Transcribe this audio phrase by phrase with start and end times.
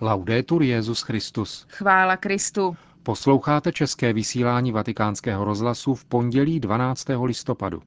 [0.00, 1.66] Laudetur Jezus Christus.
[1.68, 2.76] Chvála Kristu.
[3.02, 7.06] Posloucháte české vysílání Vatikánského rozhlasu v pondělí 12.
[7.24, 7.82] listopadu.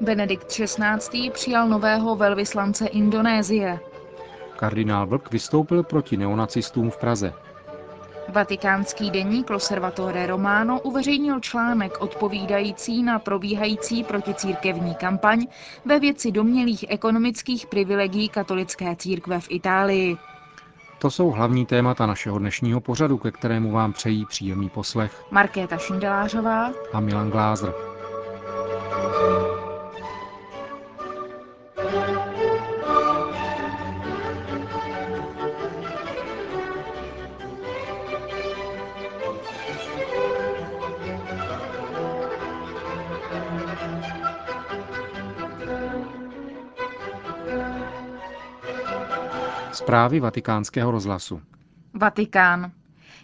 [0.00, 1.30] Benedikt XVI.
[1.30, 3.80] přijal nového velvyslance Indonésie.
[4.56, 7.32] Kardinál Vlk vystoupil proti neonacistům v Praze.
[8.28, 15.46] Vatikánský deník Loservatore Romano uveřejnil článek odpovídající na probíhající proticírkevní kampaň
[15.84, 20.16] ve věci domělých ekonomických privilegií katolické církve v Itálii.
[20.98, 26.70] To jsou hlavní témata našeho dnešního pořadu, ke kterému vám přejí příjemný poslech Markéta Šindelářová
[26.92, 27.93] a Milan Glázer.
[49.84, 51.40] Zprávy vatikánského rozhlasu.
[51.94, 52.72] Vatikán.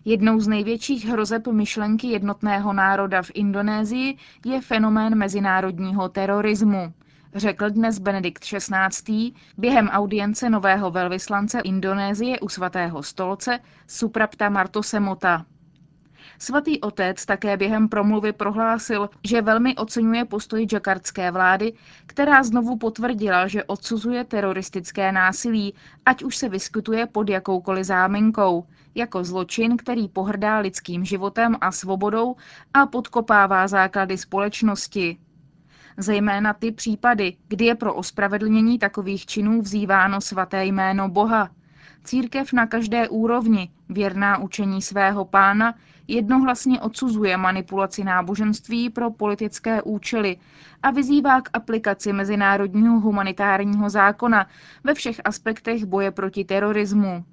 [0.04, 4.16] Jednou z největších hrozeb myšlenky jednotného národa v Indonésii
[4.46, 6.92] je fenomén mezinárodního terorismu,
[7.34, 9.32] řekl dnes Benedikt XVI.
[9.58, 15.46] během audience nového velvyslance Indonésie u svatého stolce Suprapta Martosemota.
[16.42, 21.72] Svatý otec také během promluvy prohlásil, že velmi oceňuje postoj džakartské vlády,
[22.06, 25.74] která znovu potvrdila, že odsuzuje teroristické násilí,
[26.06, 32.36] ať už se vyskytuje pod jakoukoliv záminkou, jako zločin, který pohrdá lidským životem a svobodou
[32.74, 35.18] a podkopává základy společnosti.
[35.96, 41.50] Zejména ty případy, kdy je pro ospravedlnění takových činů vzýváno svaté jméno Boha,
[42.04, 45.74] Církev na každé úrovni, věrná učení svého pána,
[46.08, 50.36] jednohlasně odsuzuje manipulaci náboženství pro politické účely
[50.82, 54.46] a vyzývá k aplikaci mezinárodního humanitárního zákona
[54.84, 57.24] ve všech aspektech boje proti terorismu.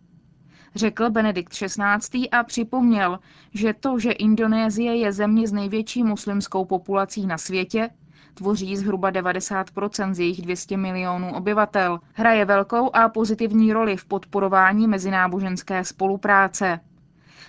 [0.76, 2.30] Řekl Benedikt XVI.
[2.30, 3.20] a připomněl,
[3.54, 7.90] že to, že Indonésie je země s největší muslimskou populací na světě,
[8.38, 9.68] tvoří zhruba 90
[10.12, 16.80] z jejich 200 milionů obyvatel, hraje velkou a pozitivní roli v podporování mezináboženské spolupráce.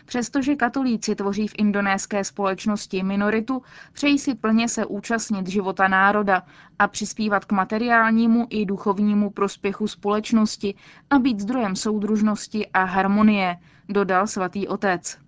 [0.05, 3.63] Přestože katolíci tvoří v indonéské společnosti minoritu,
[3.93, 6.43] přejí si plně se účastnit života národa
[6.79, 10.75] a přispívat k materiálnímu i duchovnímu prospěchu společnosti
[11.11, 13.57] a být zdrojem soudružnosti a harmonie,
[13.89, 15.28] dodal svatý otec.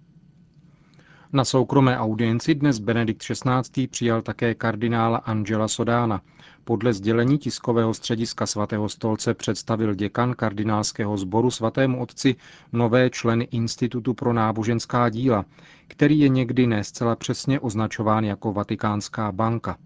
[1.33, 3.87] Na soukromé audienci dnes Benedikt XVI.
[3.87, 6.21] přijal také kardinála Angela Sodána.
[6.65, 12.37] Podle sdělení tiskového střediska svatého stolce představil děkan kardinálského sboru svatému otci
[12.73, 15.45] nové členy Institutu pro náboženská díla,
[15.89, 19.77] který je někdy ne zcela přesně označován jako Vatikánská banka.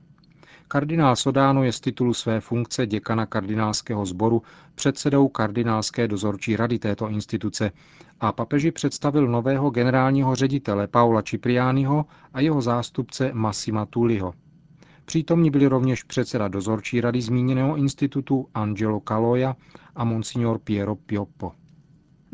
[0.74, 4.42] Kardinál Sodáno je z titulu své funkce děkana kardinálského sboru
[4.74, 7.72] předsedou kardinálské dozorčí rady této instituce
[8.20, 14.34] a papeži představil nového generálního ředitele Paula Ciprianiho a jeho zástupce Massima Tuliho.
[15.04, 19.56] Přítomní byli rovněž předseda dozorčí rady zmíněného institutu Angelo Caloja
[19.96, 21.52] a monsignor Piero Pioppo.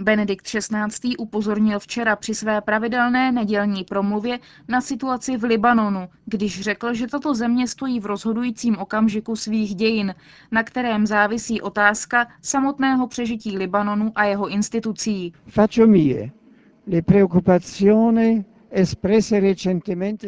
[0.01, 1.17] Benedikt XVI.
[1.17, 4.39] upozornil včera při své pravidelné nedělní promluvě
[4.69, 10.15] na situaci v Libanonu, když řekl, že tato země stojí v rozhodujícím okamžiku svých dějin,
[10.51, 15.33] na kterém závisí otázka samotného přežití Libanonu a jeho institucí.
[15.47, 16.31] Faccio mie
[16.87, 18.45] le preoccupazioni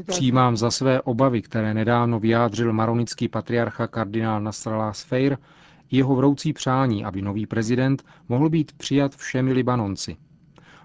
[0.07, 5.37] Přijímám za své obavy, které nedávno vyjádřil maronický patriarcha kardinál Nasrallah Sfeir
[5.93, 10.17] jeho vroucí přání, aby nový prezident mohl být přijat všemi Libanonci.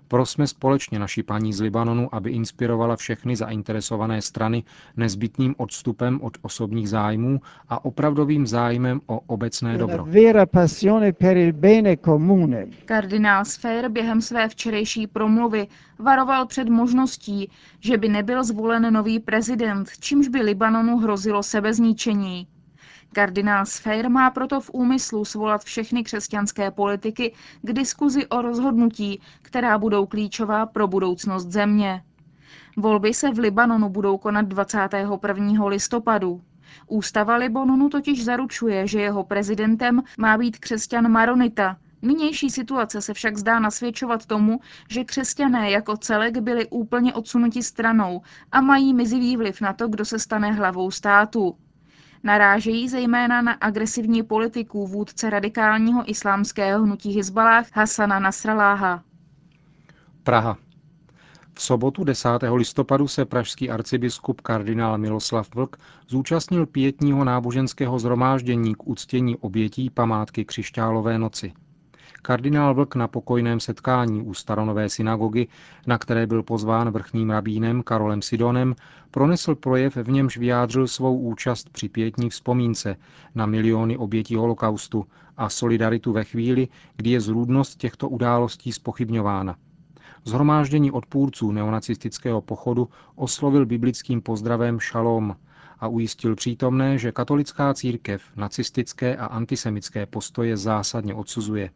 [0.07, 4.63] Prosme společně naši paní z Libanonu, aby inspirovala všechny zainteresované strany
[4.97, 10.05] nezbytným odstupem od osobních zájmů a opravdovým zájmem o obecné dobro.
[12.85, 15.67] Kardinál Sfér během své včerejší promluvy
[15.99, 22.47] varoval před možností, že by nebyl zvolen nový prezident, čímž by Libanonu hrozilo sebezničení.
[23.17, 29.77] Kardinál Sfeir má proto v úmyslu svolat všechny křesťanské politiky k diskuzi o rozhodnutí, která
[29.77, 32.03] budou klíčová pro budoucnost země.
[32.77, 35.65] Volby se v Libanonu budou konat 21.
[35.65, 36.41] listopadu.
[36.87, 41.77] Ústava Libanonu totiž zaručuje, že jeho prezidentem má být křesťan Maronita.
[42.01, 44.59] Nynější situace se však zdá nasvědčovat tomu,
[44.89, 48.21] že křesťané jako celek byli úplně odsunuti stranou
[48.51, 51.57] a mají mizivý vliv na to, kdo se stane hlavou státu.
[52.23, 59.03] Narážejí zejména na agresivní politiku vůdce radikálního islámského hnutí Hizbalách Hasana Nasraláha.
[60.23, 60.57] Praha.
[61.53, 62.29] V sobotu 10.
[62.55, 65.77] listopadu se pražský arcibiskup kardinál Miloslav Vlk
[66.07, 71.53] zúčastnil pětního náboženského zhromáždění k uctění obětí památky křišťálové noci.
[72.21, 75.47] Kardinál Vlk na pokojném setkání u staronové synagogy,
[75.87, 78.75] na které byl pozván vrchním rabínem Karolem Sidonem,
[79.11, 82.95] pronesl projev, v němž vyjádřil svou účast při pětní vzpomínce
[83.35, 85.05] na miliony obětí holokaustu
[85.37, 89.55] a solidaritu ve chvíli, kdy je zrůdnost těchto událostí spochybňována.
[90.25, 95.35] Zhromáždění odpůrců neonacistického pochodu oslovil biblickým pozdravem šalom
[95.79, 101.69] a ujistil přítomné, že katolická církev nacistické a antisemické postoje zásadně odsuzuje.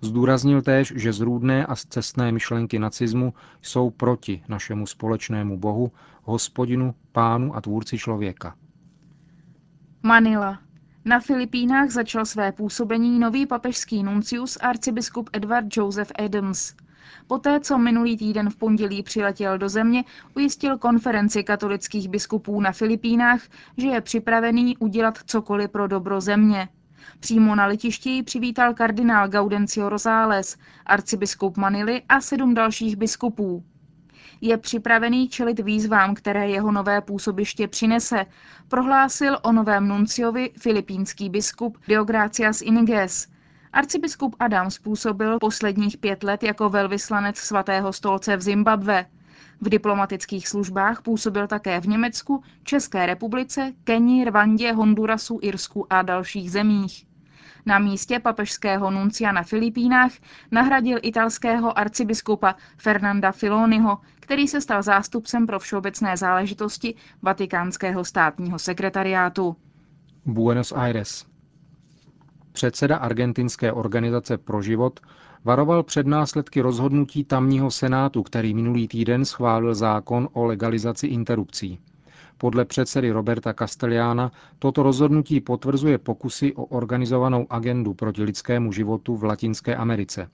[0.00, 5.92] Zdůraznil též, že zrůdné a zcestné myšlenky nacismu jsou proti našemu společnému Bohu,
[6.22, 8.54] hospodinu, pánu a tvůrci člověka.
[10.02, 10.58] Manila.
[11.04, 16.74] Na Filipínách začal své působení nový papežský nuncius arcibiskup Edward Joseph Adams.
[17.26, 20.04] Poté, co minulý týden v pondělí přiletěl do země,
[20.36, 23.40] ujistil konferenci katolických biskupů na Filipínách,
[23.76, 26.68] že je připravený udělat cokoliv pro dobro země.
[27.20, 30.56] Přímo na letišti ji přivítal kardinál Gaudencio Rosales,
[30.86, 33.64] arcibiskup Manily a sedm dalších biskupů.
[34.40, 38.26] Je připravený čelit výzvám, které jeho nové působiště přinese,
[38.68, 43.28] prohlásil o novém nunciovi filipínský biskup Deogracias Iniges.
[43.72, 49.06] Arcibiskup Adam způsobil posledních pět let jako velvyslanec svatého stolce v Zimbabve.
[49.64, 56.50] V diplomatických službách působil také v Německu, České republice, Keni, Rwandě, Hondurasu, Irsku a dalších
[56.50, 57.06] zemích.
[57.66, 60.12] Na místě papežského nuncia na Filipínách
[60.50, 69.56] nahradil italského arcibiskupa Fernanda Filoniho, který se stal zástupcem pro všeobecné záležitosti Vatikánského státního sekretariátu.
[70.26, 71.26] Buenos Aires.
[72.52, 75.00] Předseda argentinské organizace pro život
[75.44, 81.78] varoval před následky rozhodnutí tamního senátu, který minulý týden schválil zákon o legalizaci interrupcí.
[82.38, 89.24] Podle předsedy Roberta Castellána toto rozhodnutí potvrzuje pokusy o organizovanou agendu proti lidskému životu v
[89.24, 90.28] Latinské Americe.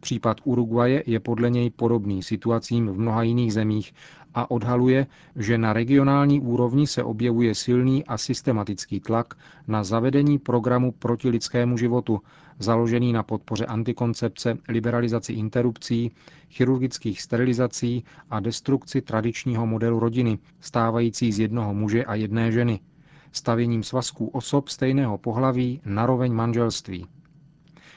[0.00, 3.92] Případ Uruguaje je podle něj podobný situacím v mnoha jiných zemích
[4.34, 5.06] a odhaluje,
[5.36, 9.34] že na regionální úrovni se objevuje silný a systematický tlak
[9.68, 12.20] na zavedení programu proti lidskému životu,
[12.58, 16.10] založený na podpoře antikoncepce, liberalizaci interrupcí,
[16.50, 22.80] chirurgických sterilizací a destrukci tradičního modelu rodiny, stávající z jednoho muže a jedné ženy,
[23.32, 27.06] stavěním svazků osob stejného pohlaví naroveň manželství.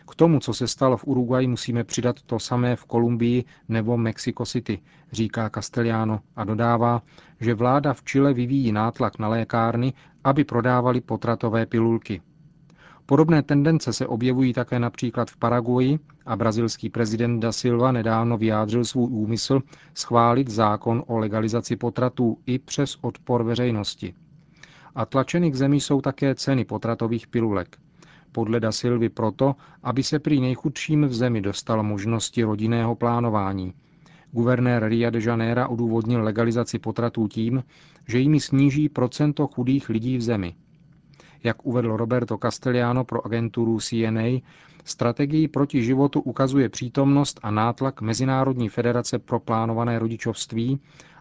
[0.09, 4.45] K tomu, co se stalo v Uruguayi, musíme přidat to samé v Kolumbii nebo Mexico
[4.45, 4.79] City,
[5.11, 7.01] říká Castellano a dodává,
[7.39, 12.21] že vláda v Chile vyvíjí nátlak na lékárny, aby prodávali potratové pilulky.
[13.05, 18.85] Podobné tendence se objevují také například v Paraguji a brazilský prezident Da Silva nedávno vyjádřil
[18.85, 19.61] svůj úmysl
[19.93, 24.13] schválit zákon o legalizaci potratů i přes odpor veřejnosti.
[24.95, 27.77] A tlačeny k zemi jsou také ceny potratových pilulek–
[28.31, 33.73] podle Da Silvy proto, aby se prý nejchudším v zemi dostal možnosti rodinného plánování.
[34.31, 37.63] Guvernér Ria de Janeiro odůvodnil legalizaci potratů tím,
[38.07, 40.55] že jimi sníží procento chudých lidí v zemi.
[41.43, 44.39] Jak uvedl Roberto Castellano pro agenturu CNA,
[44.85, 50.79] strategii proti životu ukazuje přítomnost a nátlak Mezinárodní federace pro plánované rodičovství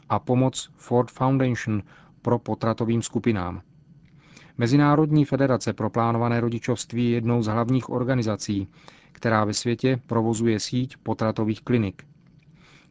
[0.08, 1.82] a pomoc Ford Foundation
[2.22, 3.62] pro potratovým skupinám.
[4.58, 8.68] Mezinárodní federace pro plánované rodičovství je jednou z hlavních organizací,
[9.12, 12.02] která ve světě provozuje síť potratových klinik.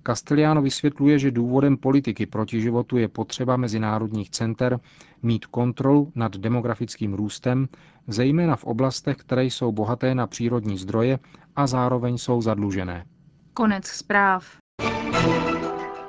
[0.08, 4.80] Castellano vysvětluje, že důvodem politiky proti životu je potřeba mezinárodních center
[5.24, 7.68] mít kontrolu nad demografickým růstem,
[8.08, 11.20] zejména v oblastech, které jsou bohaté na přírodní zdroje
[11.56, 13.06] a zároveň jsou zadlužené.
[13.54, 14.58] Konec zpráv.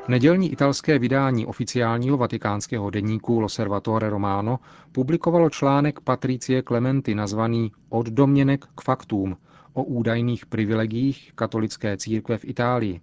[0.08, 4.58] Nedělní italské vydání oficiálního vatikánského deníku L'Osservatore Romano
[4.92, 9.36] publikovalo článek Patricie Clementi nazvaný Od domněnek k faktům
[9.72, 13.00] o údajných privilegiích katolické církve v Itálii.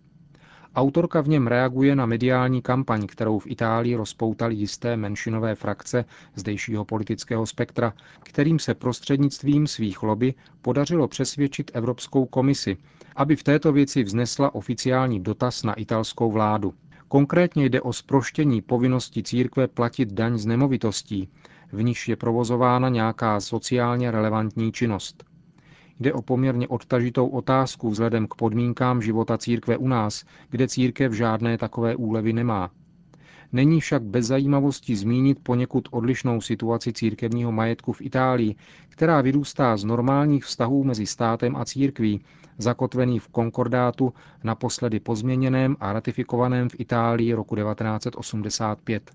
[0.76, 6.86] Autorka v něm reaguje na mediální kampaň, kterou v Itálii rozpoutali jisté menšinové frakce zdejšího
[6.86, 7.94] politického spektra,
[8.24, 12.78] kterým se prostřednictvím svých lobby podařilo přesvědčit Evropskou komisi,
[13.16, 16.74] aby v této věci vznesla oficiální dotaz na italskou vládu.
[17.08, 21.30] Konkrétně jde o sproštění povinnosti církve platit daň z nemovitostí,
[21.72, 25.24] v níž je provozována nějaká sociálně relevantní činnost.
[26.00, 31.58] Jde o poměrně odtažitou otázku vzhledem k podmínkám života církve u nás, kde církev žádné
[31.58, 32.72] takové úlevy nemá.
[33.56, 38.56] Není však bez zajímavosti zmínit poněkud odlišnou situaci církevního majetku v Itálii,
[38.90, 42.22] která vyrůstá z normálních vztahů mezi státem a církví,
[42.58, 49.12] zakotvený v konkordátu, naposledy pozměněném a ratifikovaném v Itálii roku 1985.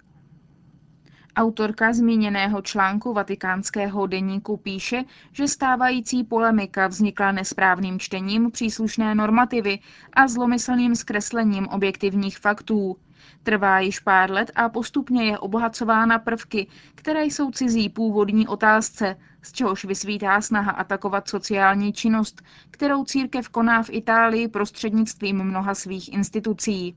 [1.37, 9.79] Autorka zmíněného článku vatikánského deníku píše, že stávající polemika vznikla nesprávným čtením příslušné normativy
[10.13, 12.97] a zlomyslným zkreslením objektivních faktů.
[13.43, 19.53] Trvá již pár let a postupně je obohacována prvky, které jsou cizí původní otázce, z
[19.53, 26.97] čehož vysvítá snaha atakovat sociální činnost, kterou církev koná v Itálii prostřednictvím mnoha svých institucí.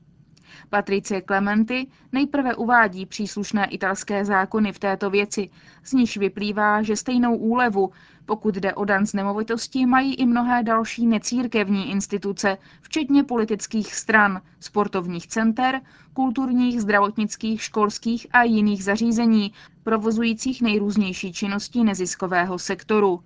[0.70, 5.50] Patricie Clementi nejprve uvádí příslušné italské zákony v této věci,
[5.84, 7.90] z níž vyplývá, že stejnou úlevu,
[8.26, 14.40] pokud jde o dan z nemovitostí, mají i mnohé další necírkevní instituce, včetně politických stran,
[14.60, 15.80] sportovních center,
[16.12, 23.20] kulturních, zdravotnických, školských a jiných zařízení, provozujících nejrůznější činnosti neziskového sektoru.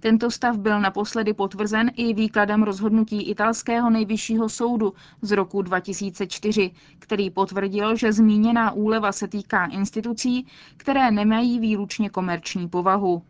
[0.00, 4.92] Tento stav byl naposledy potvrzen i výkladem rozhodnutí italského nejvyššího soudu
[5.22, 12.68] z roku 2004, který potvrdil, že zmíněná úleva se týká institucí, které nemají výlučně komerční
[12.68, 13.22] povahu.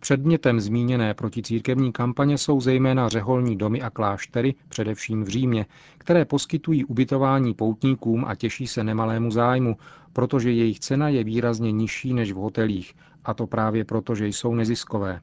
[0.00, 5.66] Předmětem zmíněné proticírkevní kampaně jsou zejména řeholní domy a kláštery, především v Římě,
[5.98, 9.76] které poskytují ubytování poutníkům a těší se nemalému zájmu,
[10.12, 14.54] protože jejich cena je výrazně nižší než v hotelích, a to právě proto, že jsou
[14.54, 15.20] neziskové.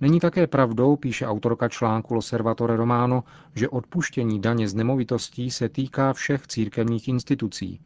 [0.00, 3.24] Není také pravdou, píše autorka článku Loservatore Romano,
[3.54, 7.80] že odpuštění daně z nemovitostí se týká všech církevních institucí.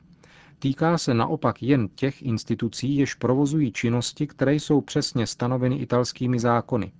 [0.59, 6.93] Týká se naopak jen těch institucí, jež provozují činnosti, které jsou přesně stanoveny italskými zákony.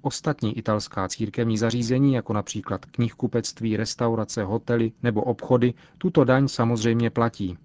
[0.00, 7.58] Ostatní italská církevní zařízení, jako například knihkupectví, restaurace, hotely nebo obchody, tuto daň samozřejmě platí.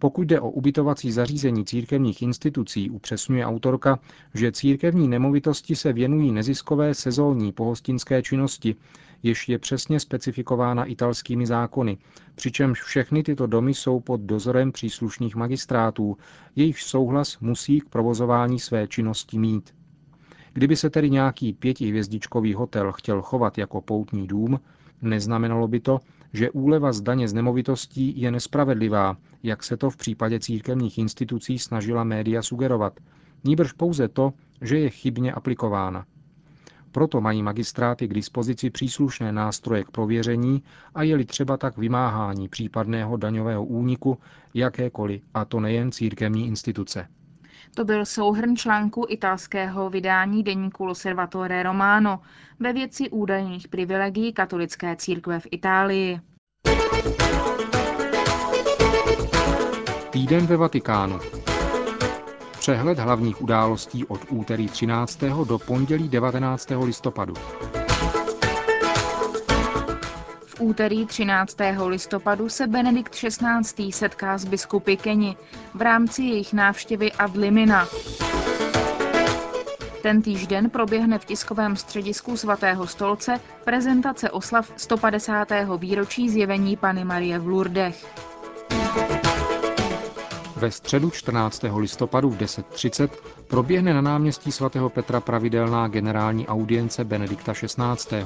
[0.00, 3.98] Pokud jde o ubytovací zařízení církevních institucí, upřesňuje autorka,
[4.34, 8.76] že církevní nemovitosti se věnují neziskové sezónní pohostinské činnosti,
[9.22, 11.98] jež je přesně specifikována italskými zákony,
[12.34, 16.16] přičemž všechny tyto domy jsou pod dozorem příslušných magistrátů,
[16.56, 19.74] jejich souhlas musí k provozování své činnosti mít.
[20.52, 24.60] Kdyby se tedy nějaký pětihvězdičkový hotel chtěl chovat jako poutní dům,
[25.02, 26.00] neznamenalo by to,
[26.32, 31.58] že úleva z daně z nemovitostí je nespravedlivá, jak se to v případě církevních institucí
[31.58, 33.00] snažila média sugerovat,
[33.44, 36.04] níbrž pouze to, že je chybně aplikována.
[36.92, 40.62] Proto mají magistráty k dispozici příslušné nástroje k prověření
[40.94, 44.18] a jeli třeba tak vymáhání případného daňového úniku
[44.54, 47.08] jakékoliv, a to nejen církevní instituce.
[47.74, 52.20] To byl souhrn článku italského vydání deníku Loservatore Romano
[52.60, 56.20] ve věci údajných privilegií katolické církve v Itálii.
[60.10, 61.18] Týden ve Vatikánu.
[62.58, 65.20] Přehled hlavních událostí od úterý 13.
[65.48, 66.68] do pondělí 19.
[66.84, 67.34] listopadu.
[70.60, 71.56] Úterý 13.
[71.86, 73.92] listopadu se Benedikt XVI.
[73.92, 75.36] setká s biskupy Keni
[75.74, 77.88] v rámci jejich návštěvy Ad Limina.
[80.02, 85.48] Ten týžden proběhne v tiskovém středisku svatého stolce prezentace oslav 150.
[85.78, 88.06] výročí zjevení Pany Marie v Lourdech.
[90.56, 91.64] Ve středu 14.
[91.76, 93.08] listopadu v 10.30
[93.48, 98.24] proběhne na náměstí svatého Petra pravidelná generální audience Benedikta XVI.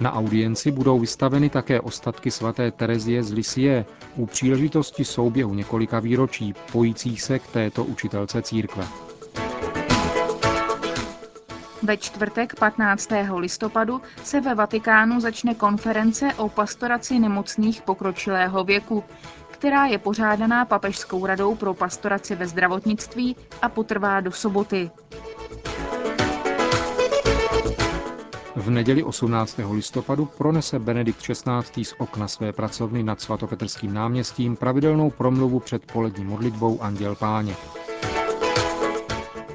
[0.00, 3.84] Na audienci budou vystaveny také ostatky svaté Terezie z Lisie
[4.16, 8.84] u příležitosti souběhu několika výročí pojících se k této učitelce církve.
[11.82, 13.08] Ve čtvrtek 15.
[13.36, 19.04] listopadu se ve Vatikánu začne konference o pastoraci nemocných pokročilého věku,
[19.50, 24.90] která je pořádaná Papežskou radou pro pastoraci ve zdravotnictví a potrvá do soboty.
[28.66, 29.60] V neděli 18.
[29.72, 31.84] listopadu pronese Benedikt XVI.
[31.84, 37.56] z okna své pracovny nad svatopetrským náměstím pravidelnou promluvu před polední modlitbou Anděl Páně.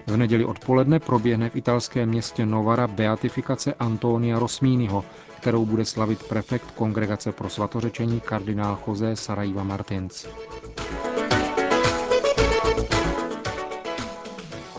[0.07, 5.05] V neděli odpoledne proběhne v italském městě Novara beatifikace Antonia Rosmínyho,
[5.37, 10.27] kterou bude slavit prefekt Kongregace pro svatořečení kardinál José Saraiva Martins.